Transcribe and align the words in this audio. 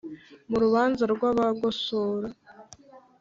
mu 0.49 0.57
rubanza 0.63 1.03
rwa 1.13 1.29
bagosora 1.37 2.27